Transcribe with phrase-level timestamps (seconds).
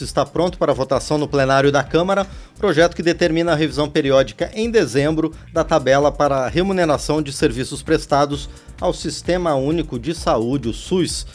[0.00, 2.24] Está pronto para votação no plenário da Câmara,
[2.56, 7.82] projeto que determina a revisão periódica em dezembro da tabela para a remuneração de serviços
[7.82, 8.48] prestados
[8.80, 11.26] ao Sistema Único de Saúde, o SUS.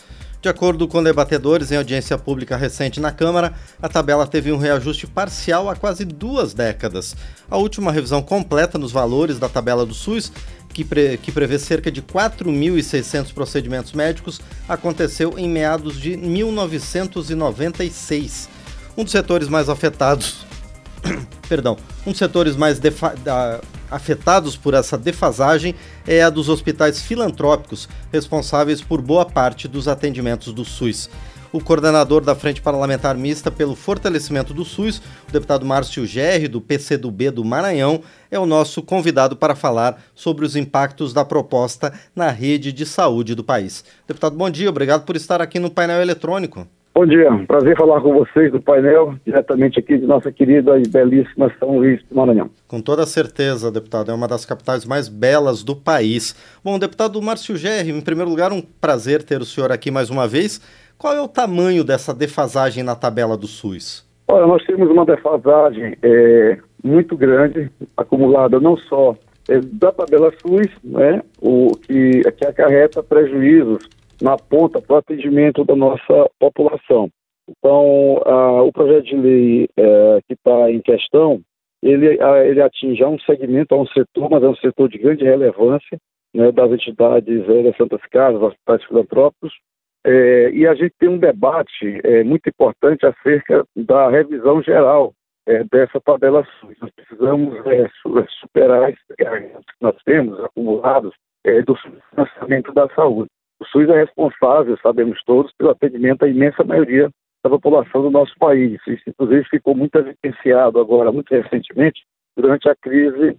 [0.42, 5.08] De acordo com debatedores em audiência pública recente na Câmara, a tabela teve um reajuste
[5.08, 7.18] parcial há quase duas décadas.
[7.52, 10.32] A última revisão completa nos valores da tabela do SUS
[10.70, 18.53] que, pre, que prevê cerca de 4.600 procedimentos médicos, aconteceu em meados de 1996.
[18.98, 20.46] Um dos setores mais afetados,
[21.50, 23.60] perdão, um dos setores mais da,
[23.90, 25.76] afetados por essa defasagem
[26.08, 31.10] é a dos hospitais filantrópicos, responsáveis por boa parte dos atendimentos do SUS
[31.54, 36.60] o coordenador da Frente Parlamentar Mista pelo Fortalecimento do SUS, o deputado Márcio Gerri, do
[36.60, 42.32] PCdoB do Maranhão, é o nosso convidado para falar sobre os impactos da proposta na
[42.32, 43.86] rede de saúde do país.
[44.08, 46.68] Deputado, bom dia, obrigado por estar aqui no painel eletrônico.
[46.96, 51.52] Bom dia, prazer falar com vocês do painel, diretamente aqui de nossa querida e belíssima
[51.58, 52.52] São Luís do Maranhão.
[52.68, 56.36] Com toda certeza, deputado, é uma das capitais mais belas do país.
[56.64, 60.28] Bom, deputado Márcio Gerri, em primeiro lugar, um prazer ter o senhor aqui mais uma
[60.28, 60.62] vez.
[60.96, 64.08] Qual é o tamanho dessa defasagem na tabela do SUS?
[64.28, 69.16] Olha, nós temos uma defasagem é, muito grande, acumulada não só
[69.50, 73.90] é, da tabela SUS, né, o, que, que acarreta prejuízos
[74.22, 77.10] na ponta para o atendimento da nossa população.
[77.50, 81.42] Então, a, o projeto de lei é, que está em questão,
[81.82, 84.98] ele, a, ele atinge a um segmento, a um setor, mas é um setor de
[84.98, 85.98] grande relevância,
[86.34, 89.54] né, das entidades é, das Santas Casas, hospitais filantrópicos,
[90.06, 95.14] é, e a gente tem um debate é, muito importante acerca da revisão geral
[95.46, 96.76] é, dessa tabela SUS.
[96.82, 97.90] Nós precisamos é, é,
[98.42, 99.26] superar esses que
[99.82, 101.14] nós temos acumulados
[101.46, 103.30] é, do financiamento da saúde.
[103.74, 107.10] SUS é responsável, sabemos todos, pelo atendimento da imensa maioria
[107.44, 108.80] da população do nosso país.
[108.88, 112.04] Isso, inclusive, ficou muito evidenciado agora, muito recentemente,
[112.38, 113.36] durante a crise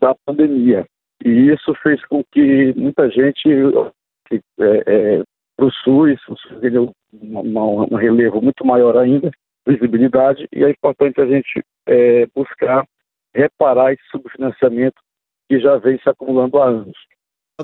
[0.00, 0.84] da pandemia.
[1.24, 3.42] E isso fez com que muita gente
[4.28, 5.22] que, é,
[5.56, 9.30] para o SUS, o SUS ganhou um relevo muito maior ainda,
[9.66, 12.84] visibilidade, e é importante a gente é, buscar
[13.34, 15.00] reparar esse subfinanciamento
[15.48, 16.96] que já vem se acumulando há anos.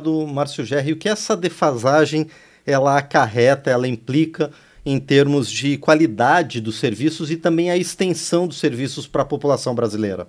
[0.03, 2.27] Do Márcio Gerri, o que essa defasagem
[2.67, 4.51] ela acarreta, ela implica
[4.85, 9.73] em termos de qualidade dos serviços e também a extensão dos serviços para a população
[9.73, 10.27] brasileira?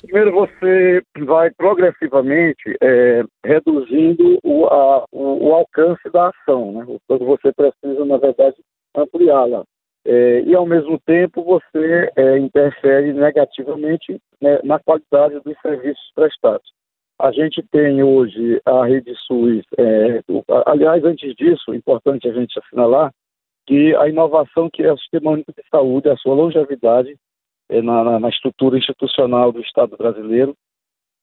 [0.00, 6.86] Primeiro, você vai progressivamente é, reduzindo o, a, o, o, alcance da ação, né?
[7.08, 8.54] Quando você precisa, na verdade,
[8.96, 9.64] ampliá-la.
[10.06, 16.78] É, e, ao mesmo tempo, você é, interfere negativamente né, na qualidade dos serviços prestados.
[17.20, 20.22] A gente tem hoje a rede SUS, é,
[20.66, 23.12] aliás, antes disso, importante a gente assinalar
[23.66, 27.16] que a inovação que é o Sistema Único de Saúde, a sua longevidade,
[27.68, 30.54] é, na, na, estrutura institucional do Estado brasileiro,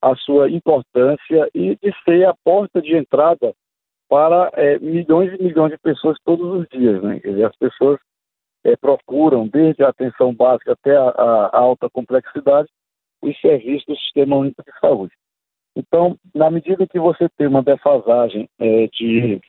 [0.02, 3.54] a sua importância e de ser a porta de entrada
[4.08, 7.02] para é, milhões e milhões de pessoas todos os dias.
[7.02, 7.20] Né?
[7.20, 8.00] Dizer, as pessoas
[8.64, 12.70] é, procuram, desde a atenção básica até a, a, alta complexidade,
[13.22, 15.14] os serviços do Sistema Único de Saúde.
[15.76, 19.42] Então, na medida que você tem uma defasagem é, de,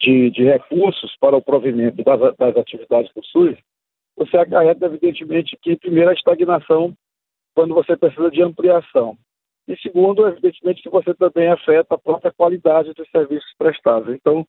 [0.00, 3.56] de, de, recursos para o provimento das, das atividades do SUS,
[4.16, 6.94] você acarreta, evidentemente, que, primeiro, a estagnação
[7.54, 9.16] quando você precisa de ampliação.
[9.66, 14.14] E, segundo, evidentemente, que você também afeta a própria qualidade dos serviços prestados.
[14.14, 14.46] Então,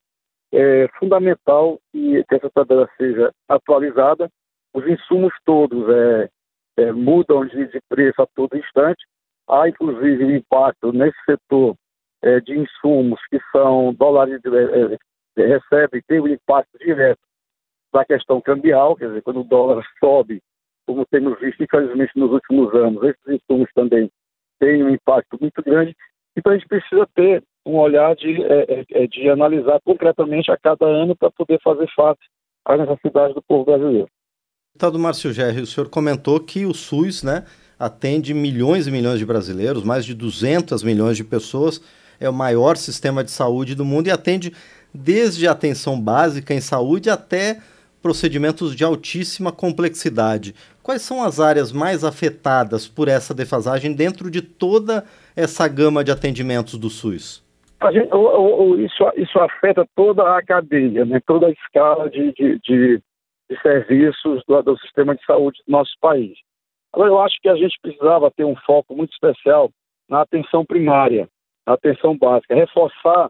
[0.54, 4.30] é fundamental que, essa tabela seja atualizada.
[4.74, 6.30] Os insumos todos é,
[6.78, 9.06] é, mudam de, preço a todo instante.
[9.48, 11.76] Há, inclusive, um impacto nesse setor
[12.24, 17.20] é, de insumos que são dólares, é, é, recebem, tem um impacto direto
[17.94, 20.42] da questão cambial, quer dizer, quando o dólar sobe,
[20.86, 24.10] como temos visto, infelizmente, nos últimos anos, esses insumos também
[24.60, 25.96] têm um impacto muito grande.
[26.36, 30.58] Então, a gente precisa ter um olhar de, é, é, é de analisar concretamente a
[30.58, 32.20] cada ano para poder fazer face
[32.66, 34.08] às necessidades do povo brasileiro.
[34.74, 37.46] Deputado Márcio Gerri, o senhor comentou que o SUS né,
[37.80, 41.82] atende milhões e milhões de brasileiros, mais de 200 milhões de pessoas,
[42.20, 44.54] é o maior sistema de saúde do mundo e atende
[44.94, 47.60] desde a atenção básica em saúde até
[48.02, 50.54] procedimentos de altíssima complexidade.
[50.84, 55.04] Quais são as áreas mais afetadas por essa defasagem dentro de toda
[55.36, 57.44] essa gama de atendimentos do SUS?
[57.92, 58.10] Gente,
[58.86, 61.20] isso, isso, afeta toda a cadeia, né?
[61.26, 63.02] toda a escala de, de, de,
[63.50, 66.38] de serviços do, do, sistema de saúde do nosso país.
[66.96, 69.70] Agora, eu acho que a gente precisava ter um foco muito especial
[70.08, 71.28] na atenção primária,
[71.68, 73.30] na atenção básica, reforçar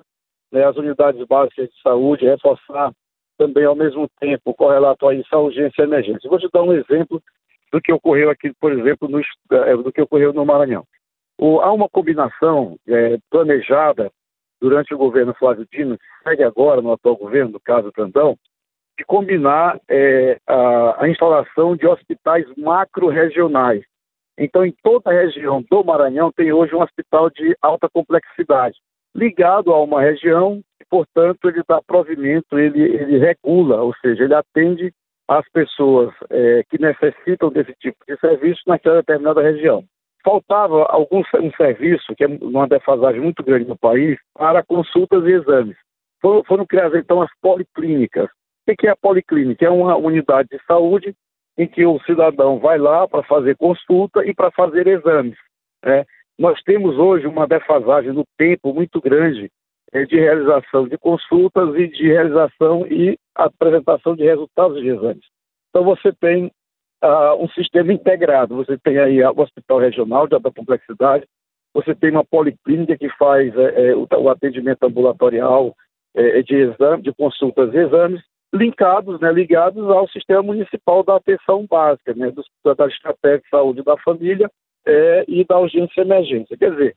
[0.52, 2.92] né, as unidades básicas de saúde, reforçar
[3.40, 6.30] também ao mesmo tempo correlato a isso a urgência e emergência.
[6.30, 7.20] Vou te dar um exemplo
[7.72, 10.86] do que ocorreu aqui, por exemplo, no, é, do que ocorreu no Maranhão.
[11.36, 14.12] O, há uma combinação é, planejada
[14.62, 18.38] durante o governo Flávio Dino, que segue agora no atual governo, no caso Tandão,
[18.98, 23.84] de combinar é, a, a, instalação de hospitais macro-regionais.
[24.38, 28.78] Então, em toda a região do Maranhão tem hoje um hospital de alta complexidade,
[29.16, 34.34] ligado a uma região e, portanto, ele dá provimento, ele, ele regula, ou seja, ele
[34.34, 34.94] atende
[35.28, 39.84] as pessoas é, que necessitam desse tipo de serviço naquela determinada região.
[40.24, 45.32] Faltava algum um serviço, que é uma defasagem muito grande no país, para consultas e
[45.32, 45.78] exames.
[46.22, 48.30] Foram, foram criadas, então, as policlínicas.
[48.68, 49.66] O que é a policlínica?
[49.66, 51.16] É uma unidade de saúde
[51.58, 55.38] em que o cidadão vai lá para fazer consulta e para fazer exames.
[55.84, 56.04] Né?
[56.38, 59.50] Nós temos hoje uma defasagem no tempo muito grande
[59.94, 65.26] é, de realização de consultas e de realização e apresentação de resultados de exames.
[65.70, 66.52] Então você tem
[67.04, 71.26] uh, um sistema integrado, você tem aí o hospital regional de alta complexidade,
[71.74, 75.76] você tem uma policlínica que faz é, é, o, o, atendimento ambulatorial
[76.16, 78.22] é, de exame, de consultas e exames,
[78.56, 82.44] linkados, né, ligados ao sistema municipal da atenção básica, né, do,
[82.76, 84.50] da estratégia de saúde da família
[84.86, 86.58] é, e da urgência e emergência.
[86.58, 86.96] Quer dizer,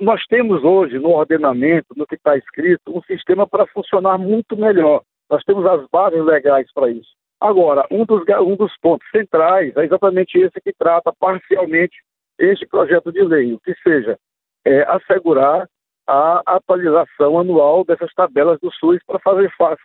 [0.00, 5.02] nós temos hoje no ordenamento, no que está escrito, um sistema para funcionar muito melhor.
[5.28, 7.10] Nós temos as bases legais para isso.
[7.40, 11.96] Agora, um dos, um dos pontos centrais é exatamente esse que trata parcialmente
[12.38, 14.18] este projeto de lei, o que seja
[14.64, 15.68] é, assegurar
[16.06, 19.82] a atualização anual dessas tabelas do SUS para fazer face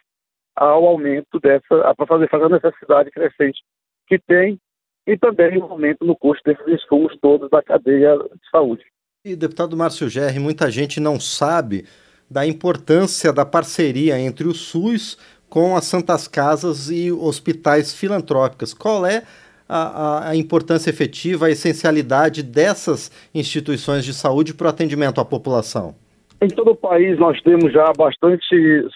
[0.55, 3.61] ao aumento dessa, para fazer face à necessidade crescente
[4.07, 4.59] que tem
[5.07, 8.83] e também o aumento no custo desses insumos todos da cadeia de saúde.
[9.25, 11.85] E, deputado Márcio Gerri, muita gente não sabe
[12.29, 15.17] da importância da parceria entre o SUS
[15.49, 18.73] com as Santas Casas e hospitais filantrópicos.
[18.73, 19.23] Qual é
[19.67, 25.95] a, a, importância efetiva, a essencialidade dessas instituições de saúde para o atendimento à população?
[26.41, 28.43] Em todo o país nós temos já bastante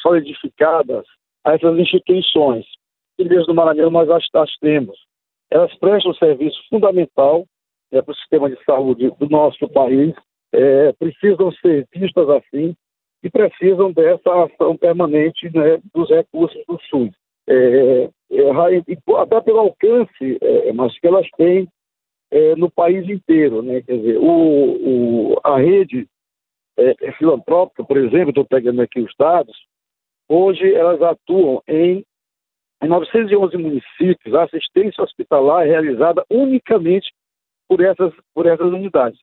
[0.02, 1.06] solidificadas
[1.46, 2.66] essas instituições.
[3.18, 4.98] E mesmo no Maranhão nós as, as temos.
[5.50, 7.46] Elas prestam um serviço fundamental
[7.92, 10.14] é, para o sistema de saúde do nosso país,
[10.54, 12.76] é, precisam ser vistas assim
[13.24, 17.12] e precisam dessa ação permanente né, dos recursos do SUS.
[17.48, 18.50] É, é,
[19.18, 21.68] até pelo alcance, é, mas que elas têm
[22.32, 23.62] é, no país inteiro.
[23.62, 23.82] Né?
[23.82, 26.08] Quer dizer, o, o a rede
[26.78, 29.56] é, é filantrópica, por exemplo, estou pegando aqui os dados,
[30.28, 32.04] hoje elas atuam em,
[32.82, 34.36] em 911 municípios.
[34.36, 37.12] A assistência hospitalar é realizada unicamente
[37.68, 39.20] por essas, por essas unidades.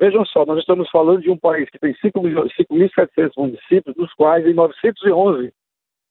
[0.00, 4.54] Vejam só, nós estamos falando de um país que tem 5.700 municípios, dos quais em
[4.54, 5.52] 911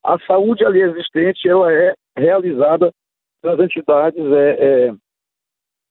[0.03, 2.93] a saúde ali existente ela é realizada
[3.41, 4.93] pelas entidades, é, é,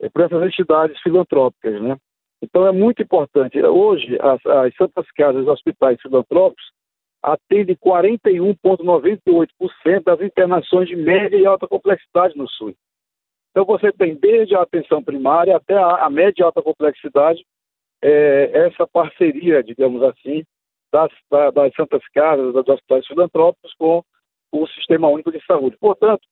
[0.03, 1.97] é, por essas entidades filantrópicas, né?
[2.41, 3.61] Então é muito importante.
[3.61, 6.65] Hoje, as, as Santas Casas e hospitais filantrópicos
[7.23, 12.75] atendem 41,98% das internações de média e alta complexidade no SUS.
[13.51, 17.45] Então você tem desde a atenção primária até a, a média e alta complexidade
[18.03, 20.45] é, essa parceria, digamos assim,
[20.93, 21.11] das,
[21.53, 24.03] das Santas Casas, dos hospitais filantrópicos com
[24.53, 25.77] o Sistema Único de Saúde.
[25.79, 26.23] Portanto,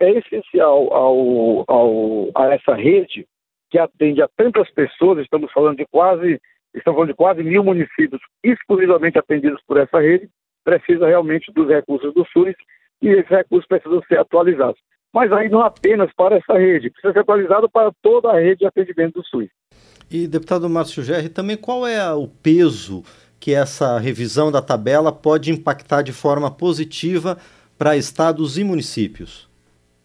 [0.00, 3.26] é essencial ao, ao, a essa rede
[3.70, 6.40] que atende a tantas pessoas, estamos falando de quase,
[6.74, 10.28] estamos falando de quase mil municípios exclusivamente atendidos por essa rede,
[10.64, 12.54] precisa realmente dos recursos do SUS
[13.02, 14.80] e esses recursos precisam ser atualizados.
[15.12, 18.66] Mas aí não apenas para essa rede, precisa ser atualizado para toda a rede de
[18.66, 19.48] atendimento do SUS.
[20.10, 23.02] E, deputado Márcio Gerri, também qual é o peso
[23.38, 27.36] que essa revisão da tabela pode impactar de forma positiva
[27.78, 29.48] para estados e municípios?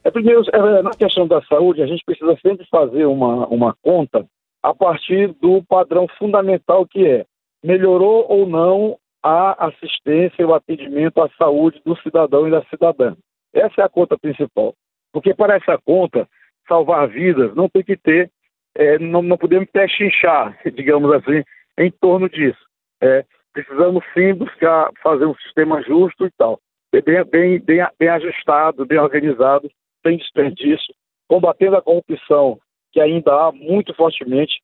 [0.04, 4.26] É, primeiro, é, na questão da saúde, a gente precisa sempre fazer uma, uma conta
[4.62, 7.26] a partir do padrão fundamental que é
[7.64, 13.16] melhorou ou não a assistência e o atendimento à saúde do cidadão e da cidadã.
[13.54, 14.74] Essa é a conta principal.
[15.12, 16.28] Porque para essa conta,
[16.68, 18.32] salvar vidas não tem que ter
[18.76, 21.44] é, não, não, podemos pechinchar, digamos assim,
[21.78, 22.60] em torno disso.
[23.02, 26.60] É, precisamos sim buscar fazer um sistema justo e tal,
[26.92, 29.70] bem, bem, bem, bem ajustado, bem organizado,
[30.06, 30.94] sem desperdício,
[31.28, 32.60] combatendo a corrupção
[32.92, 34.62] que ainda há muito fortemente.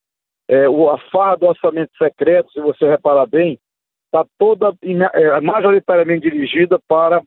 [0.48, 3.58] É, o, a farra do orçamento secreto, se você reparar bem,
[4.16, 4.74] está toda
[5.14, 7.22] é, majoritariamente dirigida para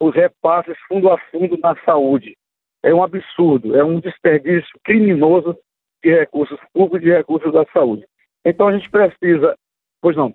[0.00, 2.36] os repasses fundo a fundo na saúde.
[2.82, 5.56] É um absurdo, é um desperdício criminoso
[6.02, 8.04] de recursos públicos e de recursos da saúde.
[8.44, 9.56] Então a gente precisa.
[10.00, 10.34] Pois não.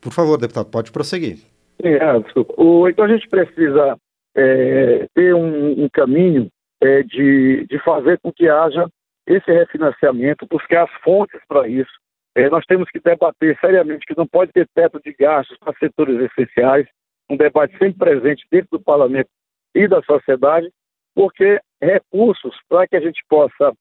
[0.00, 1.36] Por favor, deputado, pode prosseguir.
[1.36, 2.54] Sim, é, desculpa.
[2.56, 3.98] O, então a gente precisa
[4.34, 6.48] é, ter um, um caminho
[6.82, 8.88] é, de, de fazer com que haja
[9.26, 11.92] esse refinanciamento, buscar as fontes para isso.
[12.34, 16.18] É, nós temos que debater seriamente que não pode ter teto de gastos para setores
[16.20, 16.86] essenciais,
[17.30, 19.28] um debate sempre presente dentro do parlamento
[19.74, 20.68] e da sociedade,
[21.14, 23.72] porque recursos para que a gente possa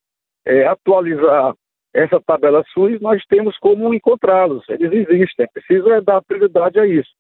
[0.45, 1.53] é, atualizar
[1.93, 6.87] essa tabela SUS, nós temos como encontrá-los, eles existem, é preciso é dar prioridade a
[6.87, 7.11] isso,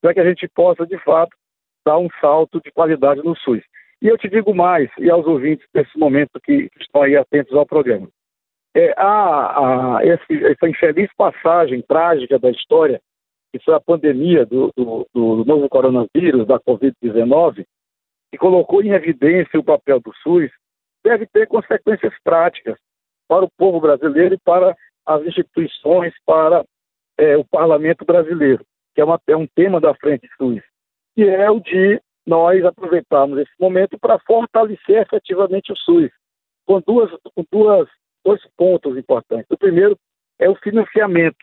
[0.00, 1.36] para que a gente possa, de fato,
[1.84, 3.62] dar um salto de qualidade no SUS.
[4.00, 7.66] E eu te digo mais, e aos ouvintes nesse momento que estão aí atentos ao
[7.66, 8.08] programa,
[8.74, 13.00] é, a, a esse, essa infeliz passagem trágica da história,
[13.52, 17.64] que foi a pandemia do, do, do novo coronavírus, da Covid-19,
[18.30, 20.50] que colocou em evidência o papel do SUS,
[21.04, 22.78] deve ter consequências práticas
[23.28, 24.74] para o povo brasileiro e para
[25.04, 26.64] as instituições, para
[27.18, 28.64] é, o parlamento brasileiro,
[28.94, 30.62] que é, uma, é um tema da Frente SUS,
[31.14, 36.10] que é o de nós aproveitarmos esse momento para fortalecer efetivamente o SUS,
[36.64, 37.88] com, duas, com duas,
[38.24, 39.46] dois pontos importantes.
[39.50, 39.96] O primeiro
[40.38, 41.36] é o financiamento,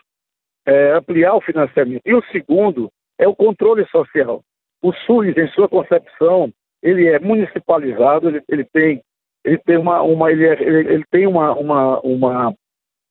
[0.65, 2.01] é, ampliar o financiamento.
[2.05, 4.41] E o segundo é o controle social.
[4.81, 9.01] O SUS, em sua concepção, ele é municipalizado, ele, ele tem,
[9.43, 12.53] ele tem uma, uma ele, é, ele, ele, tem uma, uma, uma,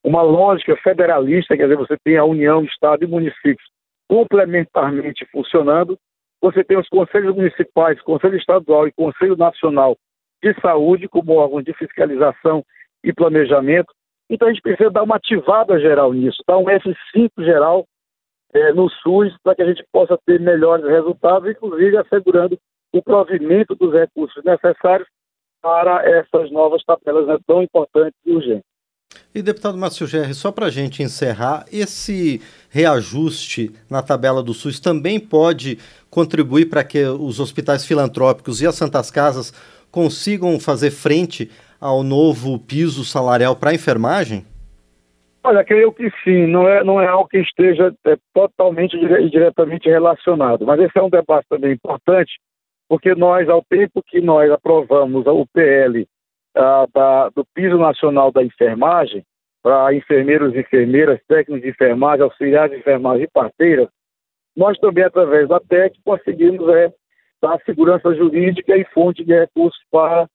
[0.03, 3.69] uma lógica federalista, quer dizer, você tem a União, Estado e municípios
[4.09, 5.99] complementarmente funcionando,
[6.41, 9.97] você tem os conselhos municipais, Conselho Estadual e Conselho Nacional
[10.43, 12.65] de Saúde como órgãos de fiscalização
[13.09, 13.93] e planejamento.
[14.31, 17.87] Então a gente precisa dar uma ativada geral nisso, dar um F5 geral
[18.53, 22.59] é, no SUS para que a gente possa ter melhores resultados, inclusive assegurando
[22.93, 25.09] o provimento dos recursos necessários
[25.61, 28.65] para essas novas tabelas né, tão importantes e urgentes.
[29.35, 34.81] E deputado Márcio Gerri, só para a gente encerrar, esse reajuste na tabela do SUS
[34.81, 35.79] também pode
[36.11, 39.53] contribuir para que os hospitais filantrópicos e as Santas Casas
[39.91, 41.51] consigam fazer frente
[41.81, 44.45] ao novo piso salarial para enfermagem?
[45.43, 49.89] Olha, creio que sim, não é, não é algo que esteja é, totalmente e diretamente
[49.89, 52.33] relacionado, mas esse é um debate também importante,
[52.89, 56.07] porque nós, ao tempo que nós aprovamos o PL
[56.93, 59.25] da, do piso nacional da enfermagem,
[59.63, 63.89] para enfermeiros e enfermeiras, técnicos de enfermagem, auxiliares de enfermagem e parteiras,
[64.57, 66.93] nós também, através da TEC, conseguimos é,
[67.41, 70.27] dar segurança jurídica e fonte de recursos para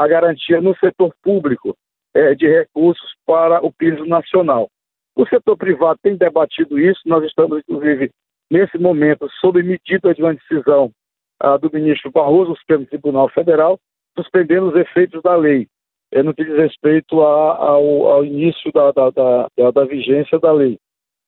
[0.00, 1.76] a garantia no setor público
[2.14, 4.70] é, de recursos para o piso nacional.
[5.14, 8.10] O setor privado tem debatido isso, nós estamos, inclusive,
[8.50, 10.90] nesse momento, sob medida de uma decisão
[11.38, 13.78] ah, do ministro Barroso, do Supremo Tribunal Federal,
[14.16, 15.66] suspendendo os efeitos da lei,
[16.12, 20.50] é, no que diz respeito a, ao, ao, início da, da, da, da, vigência da
[20.50, 20.78] lei.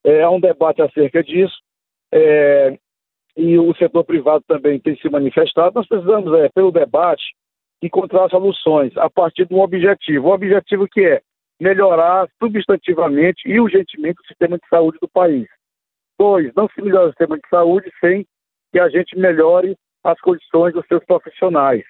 [0.02, 1.60] É, há um debate acerca disso,
[2.10, 2.78] é,
[3.36, 5.74] e o setor privado também tem se manifestado.
[5.74, 7.22] Nós precisamos, é, pelo debate,
[7.82, 10.28] encontrar soluções a partir de um objetivo.
[10.28, 11.20] O objetivo que é
[11.60, 15.46] melhorar substantivamente e urgentemente o sistema de saúde do país.
[16.18, 18.26] Dois, não se melhora o sistema de saúde sem
[18.72, 21.84] que a gente melhore as condições dos seus profissionais.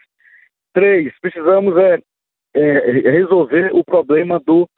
[0.75, 1.99] Três, precisamos é,
[2.55, 4.69] é resolver o problema do,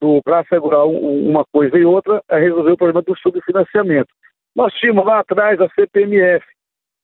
[0.00, 4.12] do para assegurar um, uma coisa e outra, é resolver o problema do subfinanciamento.
[4.54, 6.44] Nós tínhamos lá atrás a CPMF,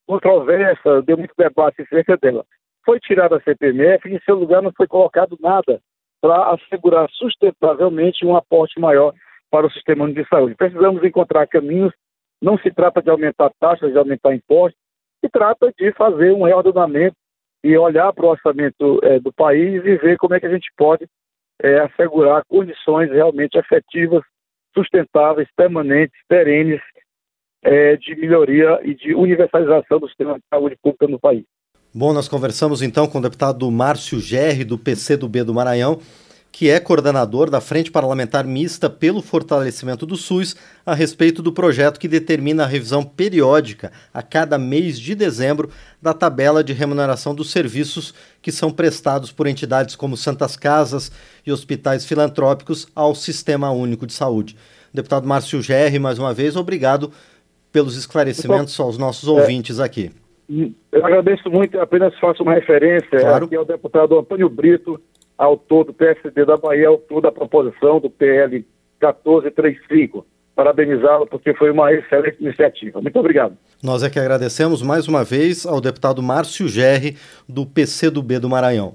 [0.06, 2.44] controversa, deu muito debate acerca dela.
[2.84, 5.80] Foi tirada a CPMF e em seu lugar não foi colocado nada
[6.20, 9.14] para assegurar sustentavelmente um aporte maior
[9.50, 10.54] para o sistema de saúde.
[10.54, 11.92] Precisamos encontrar caminhos,
[12.40, 14.78] não se trata de aumentar taxas, de aumentar impostos,
[15.24, 17.16] se trata de fazer um reordenamento
[17.62, 20.70] e olhar para o orçamento é, do país e ver como é que a gente
[20.76, 21.06] pode
[21.62, 24.22] é, assegurar condições realmente efetivas,
[24.74, 26.80] sustentáveis, permanentes, perenes,
[27.62, 31.44] é, de melhoria e de universalização do sistema de saúde pública no país.
[31.96, 36.00] Bom, nós conversamos então com o deputado Márcio Gerri, do PCdoB do Maranhão,
[36.50, 42.00] que é coordenador da Frente Parlamentar Mista pelo Fortalecimento do SUS, a respeito do projeto
[42.00, 45.70] que determina a revisão periódica, a cada mês de dezembro,
[46.02, 51.12] da tabela de remuneração dos serviços que são prestados por entidades como Santas Casas
[51.46, 54.56] e hospitais filantrópicos ao Sistema Único de Saúde.
[54.92, 57.12] Deputado Márcio Gerri, mais uma vez, obrigado
[57.70, 60.10] pelos esclarecimentos aos nossos ouvintes aqui.
[60.48, 63.46] Eu agradeço muito, apenas faço uma referência claro.
[63.46, 65.00] aqui ao deputado Antônio Brito,
[65.38, 68.64] autor do PSD da Bahia, autor da proposição do PL
[69.00, 70.26] 1435.
[70.54, 73.00] Parabenizá-lo porque foi uma excelente iniciativa.
[73.00, 73.56] Muito obrigado.
[73.82, 77.16] Nós é que agradecemos mais uma vez ao deputado Márcio Gerri,
[77.48, 78.94] do PCdoB do Maranhão.